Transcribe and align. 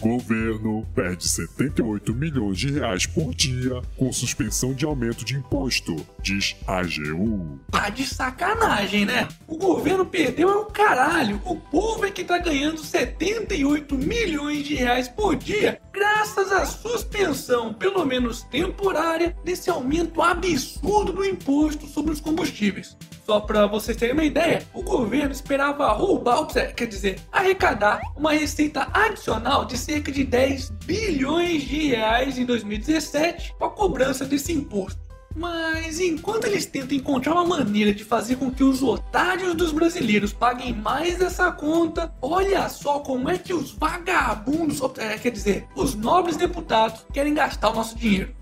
governo 0.00 0.86
perde 0.94 1.28
78 1.28 2.14
milhões 2.14 2.58
de 2.58 2.72
reais 2.72 3.06
por 3.06 3.34
dia 3.34 3.82
com 3.96 4.12
suspensão 4.12 4.74
de 4.74 4.84
aumento 4.84 5.24
de 5.24 5.34
imposto, 5.34 5.96
diz 6.22 6.56
AGU. 6.66 7.58
Tá 7.70 7.88
de 7.88 8.06
sacanagem, 8.06 9.04
né? 9.04 9.28
O 9.46 9.56
governo 9.56 10.04
perdeu 10.04 10.50
é 10.50 10.56
o 10.56 10.66
caralho. 10.66 11.40
O 11.44 11.56
povo 11.56 12.04
é 12.04 12.10
que 12.10 12.24
tá 12.24 12.38
ganhando 12.38 12.78
78 12.78 13.96
milhões 13.96 14.64
de 14.64 14.74
reais 14.74 15.08
por 15.08 15.36
dia 15.36 15.80
graças 15.92 16.52
à 16.52 16.66
suspensão, 16.66 17.72
pelo 17.72 18.04
menos 18.04 18.42
temporária, 18.42 19.34
desse 19.42 19.70
aumento 19.70 20.20
absurdo 20.20 21.12
do 21.12 21.24
imposto 21.24 21.86
sobre 21.86 22.12
os 22.12 22.20
combustíveis. 22.20 22.96
Só 23.26 23.40
para 23.40 23.66
vocês 23.66 23.96
terem 23.96 24.14
uma 24.14 24.22
ideia, 24.22 24.62
o 24.72 24.84
governo 24.84 25.32
esperava 25.32 25.88
roubar, 25.88 26.46
quer 26.46 26.86
dizer, 26.86 27.18
arrecadar 27.32 28.00
uma 28.16 28.30
receita 28.30 28.86
adicional 28.92 29.64
de 29.64 29.76
cerca 29.76 30.12
de 30.12 30.22
10 30.22 30.70
bilhões 30.84 31.64
de 31.64 31.88
reais 31.88 32.38
em 32.38 32.44
2017 32.44 33.56
com 33.58 33.64
a 33.64 33.70
cobrança 33.70 34.24
desse 34.24 34.52
imposto. 34.52 35.00
Mas 35.34 35.98
enquanto 35.98 36.44
eles 36.44 36.66
tentam 36.66 36.96
encontrar 36.96 37.32
uma 37.32 37.44
maneira 37.44 37.92
de 37.92 38.04
fazer 38.04 38.36
com 38.36 38.48
que 38.48 38.62
os 38.62 38.80
otários 38.80 39.56
dos 39.56 39.72
brasileiros 39.72 40.32
paguem 40.32 40.72
mais 40.72 41.20
essa 41.20 41.50
conta, 41.50 42.14
olha 42.22 42.68
só 42.68 43.00
como 43.00 43.28
é 43.28 43.36
que 43.36 43.52
os 43.52 43.72
vagabundos, 43.72 44.80
é, 44.98 45.18
quer 45.18 45.30
dizer, 45.30 45.66
os 45.74 45.96
nobres 45.96 46.36
deputados, 46.36 47.04
querem 47.12 47.34
gastar 47.34 47.70
o 47.70 47.74
nosso 47.74 47.98
dinheiro. 47.98 48.32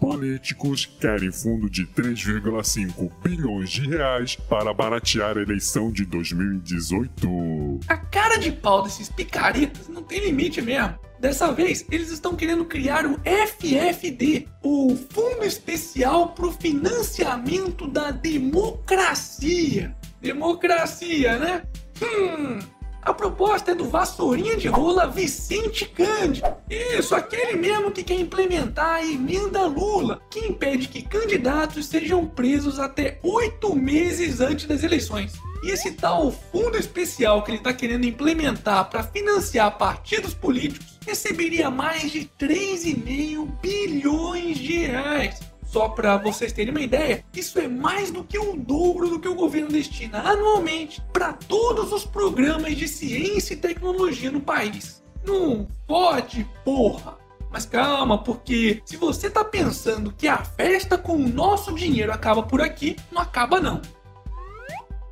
Políticos 0.00 0.86
querem 0.98 1.30
fundo 1.30 1.68
de 1.68 1.86
3,5 1.86 3.12
bilhões 3.22 3.68
de 3.68 3.86
reais 3.86 4.34
para 4.34 4.72
baratear 4.72 5.36
a 5.36 5.42
eleição 5.42 5.92
de 5.92 6.06
2018. 6.06 7.80
A 7.86 7.98
cara 7.98 8.38
de 8.38 8.50
pau 8.50 8.82
desses 8.82 9.10
picaretas 9.10 9.88
não 9.88 10.02
tem 10.02 10.20
limite 10.20 10.62
mesmo. 10.62 10.98
Dessa 11.20 11.52
vez, 11.52 11.84
eles 11.90 12.10
estão 12.10 12.34
querendo 12.34 12.64
criar 12.64 13.04
o 13.04 13.20
FFD, 13.20 14.48
o 14.62 14.96
Fundo 15.10 15.44
Especial 15.44 16.30
para 16.30 16.46
o 16.46 16.52
Financiamento 16.52 17.86
da 17.86 18.10
Democracia. 18.10 19.94
Democracia, 20.18 21.38
né? 21.38 21.62
Hum, 22.02 22.58
a 23.02 23.14
proposta 23.14 23.72
é 23.72 23.74
do 23.74 23.84
vassourinha 23.84 24.56
de 24.56 24.68
rola 24.68 25.06
Vicente 25.06 25.86
Cândido. 25.86 26.46
Isso, 26.68 27.14
aquele 27.14 27.56
mesmo 27.56 27.90
que 27.90 28.02
quer 28.02 28.20
implementar 28.20 28.96
a 28.96 29.04
emenda 29.04 29.64
Lula, 29.66 30.20
que 30.30 30.40
impede 30.40 30.88
que 30.88 31.02
candidatos 31.02 31.86
sejam 31.86 32.26
presos 32.26 32.78
até 32.78 33.18
oito 33.22 33.74
meses 33.74 34.40
antes 34.40 34.66
das 34.66 34.82
eleições. 34.82 35.32
E 35.62 35.70
esse 35.70 35.92
tal 35.92 36.30
fundo 36.30 36.76
especial 36.78 37.42
que 37.42 37.50
ele 37.50 37.58
está 37.58 37.72
querendo 37.72 38.06
implementar 38.06 38.88
para 38.88 39.02
financiar 39.02 39.76
partidos 39.76 40.32
políticos 40.32 40.98
receberia 41.06 41.70
mais 41.70 42.10
de 42.10 42.30
3,5 42.38 43.60
bilhões 43.60 44.58
de 44.58 44.86
reais. 44.86 45.49
Só 45.70 45.88
para 45.88 46.16
vocês 46.16 46.52
terem 46.52 46.72
uma 46.72 46.80
ideia, 46.80 47.24
isso 47.32 47.56
é 47.60 47.68
mais 47.68 48.10
do 48.10 48.24
que 48.24 48.36
o 48.36 48.56
dobro 48.56 49.08
do 49.08 49.20
que 49.20 49.28
o 49.28 49.36
governo 49.36 49.68
destina 49.68 50.18
anualmente 50.18 51.00
para 51.12 51.32
todos 51.32 51.92
os 51.92 52.04
programas 52.04 52.76
de 52.76 52.88
ciência 52.88 53.54
e 53.54 53.56
tecnologia 53.56 54.32
no 54.32 54.40
país. 54.40 55.00
Não 55.24 55.68
pode, 55.86 56.44
porra! 56.64 57.16
Mas 57.52 57.66
calma, 57.66 58.18
porque 58.18 58.82
se 58.84 58.96
você 58.96 59.30
tá 59.30 59.44
pensando 59.44 60.12
que 60.12 60.26
a 60.26 60.38
festa 60.38 60.98
com 60.98 61.14
o 61.14 61.28
nosso 61.28 61.72
dinheiro 61.72 62.12
acaba 62.12 62.42
por 62.42 62.60
aqui, 62.60 62.96
não 63.12 63.22
acaba 63.22 63.60
não. 63.60 63.80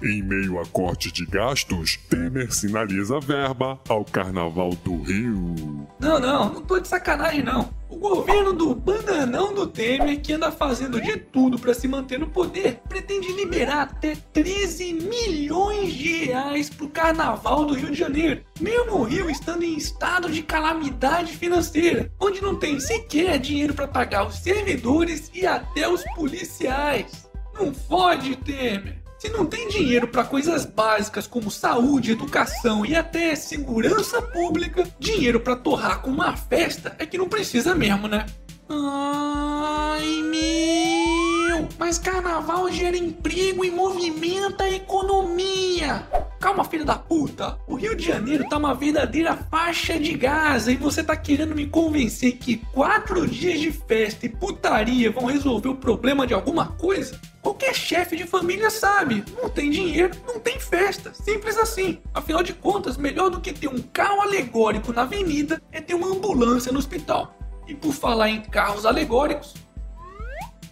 Em 0.02 0.22
meio 0.22 0.60
a 0.60 0.66
corte 0.66 1.12
de 1.12 1.24
gastos, 1.24 1.96
Temer 2.08 2.52
sinaliza 2.52 3.20
verba 3.20 3.78
ao 3.88 4.04
Carnaval 4.04 4.70
do 4.84 5.02
Rio. 5.02 5.86
Não, 6.00 6.18
não, 6.18 6.52
não 6.52 6.62
tô 6.62 6.80
de 6.80 6.88
sacanagem 6.88 7.44
não. 7.44 7.77
O 7.90 7.96
governo 7.96 8.52
do 8.52 8.74
bananão 8.74 9.54
do 9.54 9.66
Temer, 9.66 10.20
que 10.20 10.34
anda 10.34 10.52
fazendo 10.52 11.00
de 11.00 11.16
tudo 11.16 11.58
para 11.58 11.72
se 11.72 11.88
manter 11.88 12.18
no 12.18 12.28
poder, 12.28 12.80
pretende 12.86 13.32
liberar 13.32 13.82
até 13.82 14.14
13 14.14 14.92
milhões 14.92 15.94
de 15.94 16.24
reais 16.26 16.68
pro 16.68 16.90
Carnaval 16.90 17.64
do 17.64 17.72
Rio 17.72 17.90
de 17.90 17.98
Janeiro. 17.98 18.44
Mesmo 18.60 18.96
o 18.96 19.04
Rio 19.04 19.30
estando 19.30 19.62
em 19.62 19.74
estado 19.76 20.30
de 20.30 20.42
calamidade 20.42 21.34
financeira, 21.34 22.12
onde 22.20 22.42
não 22.42 22.56
tem 22.56 22.78
sequer 22.78 23.38
dinheiro 23.38 23.72
para 23.72 23.88
pagar 23.88 24.26
os 24.26 24.36
servidores 24.36 25.30
e 25.32 25.46
até 25.46 25.88
os 25.88 26.04
policiais. 26.14 27.26
Não 27.54 27.72
fode, 27.72 28.36
Temer. 28.36 29.07
Se 29.18 29.28
não 29.30 29.44
tem 29.44 29.66
dinheiro 29.66 30.06
para 30.06 30.22
coisas 30.22 30.64
básicas 30.64 31.26
como 31.26 31.50
saúde, 31.50 32.12
educação 32.12 32.86
e 32.86 32.94
até 32.94 33.34
segurança 33.34 34.22
pública, 34.22 34.88
dinheiro 34.96 35.40
para 35.40 35.56
torrar 35.56 36.00
com 36.02 36.10
uma 36.10 36.36
festa 36.36 36.94
é 37.00 37.04
que 37.04 37.18
não 37.18 37.28
precisa 37.28 37.74
mesmo, 37.74 38.06
né? 38.06 38.26
Ai 38.68 40.22
meu! 40.22 41.68
Mas 41.76 41.98
carnaval 41.98 42.70
gera 42.70 42.96
emprego 42.96 43.64
e 43.64 43.72
movimenta 43.72 44.62
a 44.62 44.70
economia! 44.70 46.06
Calma, 46.40 46.64
filho 46.64 46.84
da 46.84 46.94
puta! 46.94 47.58
O 47.66 47.74
Rio 47.74 47.96
de 47.96 48.06
Janeiro 48.06 48.48
tá 48.48 48.58
uma 48.58 48.72
verdadeira 48.72 49.36
faixa 49.36 49.98
de 49.98 50.14
Gaza 50.14 50.70
e 50.70 50.76
você 50.76 51.02
tá 51.02 51.16
querendo 51.16 51.54
me 51.54 51.66
convencer 51.66 52.36
que 52.36 52.58
quatro 52.72 53.26
dias 53.26 53.58
de 53.58 53.72
festa 53.72 54.26
e 54.26 54.28
putaria 54.28 55.10
vão 55.10 55.24
resolver 55.24 55.68
o 55.68 55.74
problema 55.74 56.28
de 56.28 56.34
alguma 56.34 56.66
coisa? 56.66 57.20
Qualquer 57.42 57.74
chefe 57.74 58.16
de 58.16 58.24
família 58.24 58.70
sabe, 58.70 59.24
não 59.42 59.48
tem 59.48 59.68
dinheiro, 59.68 60.14
não 60.24 60.38
tem 60.38 60.60
festa. 60.60 61.12
Simples 61.12 61.58
assim. 61.58 61.98
Afinal 62.14 62.42
de 62.44 62.52
contas, 62.52 62.96
melhor 62.96 63.30
do 63.30 63.40
que 63.40 63.52
ter 63.52 63.68
um 63.68 63.82
carro 63.82 64.20
alegórico 64.20 64.92
na 64.92 65.02
avenida 65.02 65.60
é 65.72 65.80
ter 65.80 65.94
uma 65.94 66.06
ambulância 66.06 66.70
no 66.70 66.78
hospital. 66.78 67.36
E 67.66 67.74
por 67.74 67.92
falar 67.92 68.30
em 68.30 68.42
carros 68.42 68.86
alegóricos, 68.86 69.54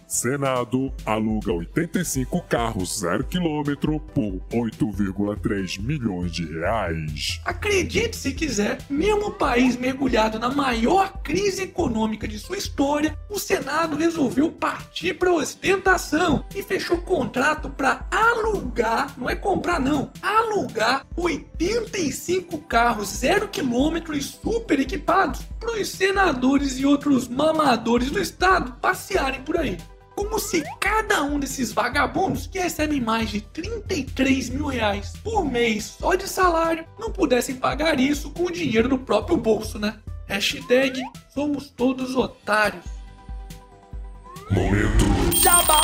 Senado 0.07 0.93
aluga 1.05 1.51
85 1.51 2.41
carros 2.43 2.99
0 2.99 3.25
km 3.25 3.99
por 4.13 4.39
8,3 4.49 5.81
milhões 5.81 6.31
de 6.31 6.45
reais. 6.45 7.41
Acredite 7.43 8.15
se 8.15 8.31
quiser, 8.31 8.77
mesmo 8.89 9.27
o 9.27 9.31
país 9.31 9.75
mergulhado 9.75 10.39
na 10.39 10.49
maior 10.49 11.11
crise 11.21 11.63
econômica 11.63 12.25
de 12.25 12.39
sua 12.39 12.57
história, 12.57 13.19
o 13.29 13.37
Senado 13.37 13.97
resolveu 13.97 14.49
partir 14.49 15.13
para 15.15 15.33
ostentação 15.33 16.45
e 16.55 16.63
fechou 16.63 16.99
contrato 16.99 17.69
para 17.69 18.07
alugar, 18.09 19.13
não 19.17 19.29
é 19.29 19.35
comprar 19.35 19.77
não, 19.77 20.09
alugar 20.21 21.05
85 21.17 22.59
carros 22.59 23.09
0 23.09 23.49
km 23.49 24.13
e 24.13 24.21
super 24.21 24.79
equipados 24.79 25.41
para 25.59 25.73
os 25.73 25.89
senadores 25.89 26.79
e 26.79 26.85
outros 26.85 27.27
mamadores 27.27 28.09
do 28.09 28.21
estado 28.21 28.71
passearem 28.79 29.41
por 29.41 29.57
aí. 29.57 29.77
Como 30.17 30.39
se 30.39 30.63
cada 30.79 31.21
um 31.21 31.39
desses 31.39 31.71
vagabundos 31.71 32.47
que 32.47 32.57
recebem 32.57 32.99
mais 32.99 33.29
de 33.29 33.39
33 33.39 34.49
mil 34.49 34.65
reais 34.65 35.13
por 35.23 35.45
mês 35.45 35.95
só 35.99 36.15
de 36.15 36.27
salário 36.27 36.87
não 36.97 37.11
pudessem 37.11 37.55
pagar 37.55 37.99
isso 37.99 38.31
com 38.31 38.45
o 38.45 38.51
dinheiro 38.51 38.89
do 38.89 38.97
próprio 38.97 39.37
bolso, 39.37 39.77
né? 39.77 39.99
Hashtag 40.25 40.99
somos 41.31 41.69
todos 41.69 42.15
otários. 42.15 42.83
Momento. 44.49 45.05
Jabá! 45.35 45.83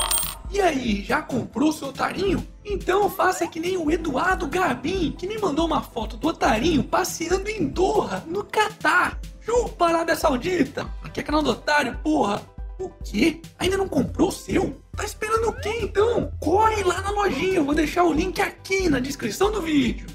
E 0.49 0.59
aí, 0.59 1.03
já 1.03 1.21
comprou 1.21 1.71
seu 1.71 1.89
otarinho? 1.89 2.47
Então 2.65 3.11
faça 3.11 3.47
que 3.47 3.59
nem 3.59 3.77
o 3.77 3.91
Eduardo 3.91 4.47
Garbin, 4.47 5.11
que 5.11 5.27
me 5.27 5.37
mandou 5.37 5.67
uma 5.67 5.83
foto 5.83 6.17
do 6.17 6.29
otarinho 6.29 6.83
passeando 6.83 7.49
em 7.51 7.67
Doha, 7.67 8.23
no 8.25 8.43
Catar. 8.43 9.19
Chupa 9.41 9.89
Arábia 9.89 10.15
Saudita! 10.15 10.89
Aqui 11.03 11.19
é 11.19 11.23
canal 11.23 11.43
do 11.43 11.51
otário, 11.51 11.99
porra! 12.03 12.52
O 12.79 12.89
quê? 13.03 13.41
Ainda 13.59 13.77
não 13.77 13.87
comprou 13.87 14.29
o 14.29 14.31
seu? 14.31 14.75
Tá 14.95 15.03
esperando 15.03 15.49
o 15.49 15.61
quê 15.61 15.79
então? 15.81 16.31
Corre 16.39 16.83
lá 16.83 17.01
na 17.01 17.11
lojinha, 17.11 17.55
eu 17.55 17.65
vou 17.65 17.75
deixar 17.75 18.03
o 18.03 18.13
link 18.13 18.41
aqui 18.41 18.89
na 18.89 18.99
descrição 18.99 19.51
do 19.51 19.61
vídeo. 19.61 20.07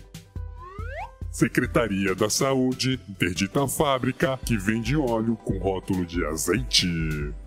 Secretaria 1.31 2.15
da 2.17 2.29
Saúde 2.29 2.99
interdita 3.09 3.63
a 3.63 3.69
fábrica 3.69 4.39
que 4.45 4.57
vende 4.57 4.97
óleo 4.97 5.37
com 5.37 5.57
rótulo 5.59 6.05
de 6.05 6.25
azeite. 6.25 6.89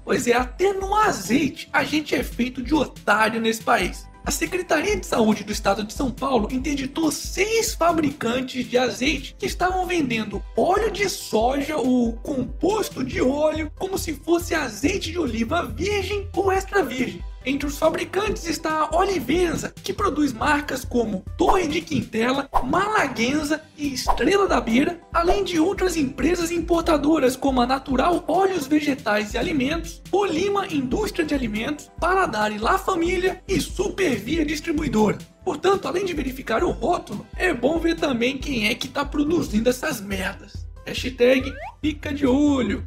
Pois 0.05 0.27
é, 0.27 0.33
até 0.33 0.71
no 0.71 0.95
azeite 0.95 1.67
a 1.73 1.83
gente 1.83 2.15
é 2.15 2.23
feito 2.23 2.63
de 2.63 2.73
otário 2.73 3.41
nesse 3.41 3.61
país. 3.61 4.07
A 4.23 4.29
Secretaria 4.29 4.95
de 4.95 5.05
Saúde 5.05 5.43
do 5.43 5.51
Estado 5.51 5.83
de 5.83 5.93
São 5.93 6.11
Paulo 6.11 6.47
interditou 6.51 7.11
seis 7.11 7.73
fabricantes 7.73 8.69
de 8.69 8.77
azeite 8.77 9.35
que 9.37 9.47
estavam 9.47 9.87
vendendo 9.87 10.43
óleo 10.55 10.91
de 10.91 11.09
soja 11.09 11.75
ou 11.77 12.13
composto 12.13 13.03
de 13.03 13.19
óleo 13.19 13.71
como 13.75 13.97
se 13.97 14.13
fosse 14.13 14.53
azeite 14.53 15.11
de 15.11 15.17
oliva 15.17 15.65
virgem 15.65 16.29
ou 16.35 16.51
extra 16.51 16.83
virgem. 16.83 17.23
Entre 17.43 17.67
os 17.67 17.79
fabricantes 17.79 18.45
está 18.45 18.81
a 18.81 18.95
Olivenza, 18.95 19.73
que 19.83 19.91
produz 19.91 20.31
marcas 20.31 20.85
como 20.85 21.25
Torre 21.35 21.67
de 21.67 21.81
Quintela, 21.81 22.47
Malaguenza 22.63 23.63
e 23.75 23.91
Estrela 23.93 24.47
da 24.47 24.61
Beira, 24.61 25.01
além 25.11 25.43
de 25.43 25.59
outras 25.59 25.97
empresas 25.97 26.51
importadoras 26.51 27.35
como 27.35 27.59
a 27.59 27.65
Natural 27.65 28.23
Óleos 28.27 28.67
Vegetais 28.67 29.33
e 29.33 29.39
Alimentos, 29.39 30.03
Olima 30.11 30.67
Indústria 30.67 31.25
de 31.25 31.33
Alimentos, 31.33 31.89
Paladar 31.99 32.51
e 32.51 32.59
La 32.59 32.77
Família 32.77 33.41
e 33.47 33.59
Supervia 33.59 34.45
Distribuidora. 34.45 35.17
Portanto, 35.43 35.87
além 35.87 36.05
de 36.05 36.13
verificar 36.13 36.63
o 36.63 36.69
rótulo, 36.69 37.25
é 37.35 37.51
bom 37.51 37.79
ver 37.79 37.95
também 37.95 38.37
quem 38.37 38.67
é 38.67 38.75
que 38.75 38.85
está 38.85 39.03
produzindo 39.03 39.67
essas 39.67 39.99
merdas. 39.99 40.67
Hashtag 40.85 41.51
fica 41.81 42.13
de 42.13 42.27
olho. 42.27 42.85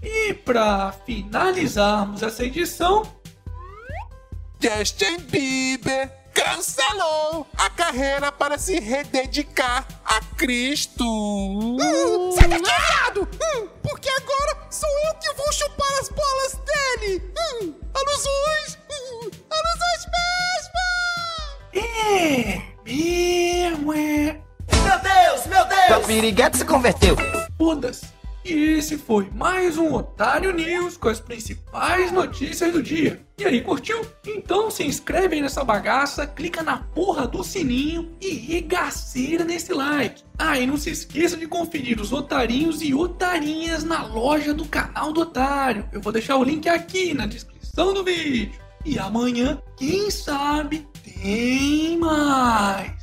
E 0.00 0.32
para 0.32 0.92
finalizarmos 1.04 2.22
essa 2.22 2.44
edição, 2.44 3.02
Justin 4.60 5.20
Bieber 5.20 6.12
cancelou 6.34 7.46
a 7.56 7.70
carreira 7.70 8.30
para 8.30 8.58
se 8.58 8.78
rededicar 8.78 9.86
a 10.04 10.20
Cristo. 10.36 11.02
Uh, 11.02 12.32
sai 12.38 12.46
daqui, 12.48 12.62
viado! 12.62 13.22
Hum, 13.22 13.68
porque 13.82 14.10
agora 14.10 14.58
sou 14.70 14.90
eu 15.06 15.14
que 15.14 15.32
vou 15.32 15.50
chupar 15.50 15.90
as 16.00 16.10
bolas 16.10 16.58
dele! 16.66 17.22
Hum, 17.38 17.74
alusões! 17.94 18.78
Hum, 18.90 19.30
alusões 19.50 20.06
mesmo! 20.12 20.78
é. 23.96 24.38
Meu 24.84 24.98
Deus, 24.98 25.46
meu 25.46 25.64
Deus! 25.66 26.04
O 26.04 26.06
piriguete 26.06 26.58
se 26.58 26.66
converteu. 26.66 27.16
Foda-se. 27.56 28.19
E 28.42 28.52
esse 28.52 28.96
foi 28.96 29.28
mais 29.34 29.76
um 29.76 29.92
Otário 29.92 30.50
News 30.52 30.96
com 30.96 31.10
as 31.10 31.20
principais 31.20 32.10
notícias 32.10 32.72
do 32.72 32.82
dia. 32.82 33.20
E 33.38 33.44
aí, 33.44 33.60
curtiu? 33.60 34.00
Então 34.26 34.70
se 34.70 34.82
inscreve 34.82 35.34
aí 35.34 35.42
nessa 35.42 35.62
bagaça, 35.62 36.26
clica 36.26 36.62
na 36.62 36.78
porra 36.78 37.26
do 37.26 37.44
sininho 37.44 38.10
e 38.18 38.30
regaceira 38.30 39.44
nesse 39.44 39.74
like. 39.74 40.22
Ah, 40.38 40.58
e 40.58 40.66
não 40.66 40.78
se 40.78 40.90
esqueça 40.90 41.36
de 41.36 41.46
conferir 41.46 42.00
os 42.00 42.12
otarinhos 42.12 42.80
e 42.80 42.94
otarinhas 42.94 43.84
na 43.84 44.02
loja 44.04 44.54
do 44.54 44.64
canal 44.64 45.12
do 45.12 45.20
Otário. 45.20 45.86
Eu 45.92 46.00
vou 46.00 46.12
deixar 46.12 46.36
o 46.36 46.44
link 46.44 46.66
aqui 46.66 47.12
na 47.12 47.26
descrição 47.26 47.92
do 47.92 48.02
vídeo. 48.02 48.58
E 48.86 48.98
amanhã, 48.98 49.60
quem 49.76 50.10
sabe, 50.10 50.88
tem 51.04 51.98
mais. 51.98 52.99